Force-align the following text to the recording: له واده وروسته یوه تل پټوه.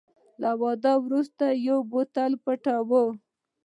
له 0.41 0.51
واده 0.61 0.93
وروسته 1.05 1.45
یوه 1.67 2.01
تل 2.15 2.31
پټوه. 2.43 3.03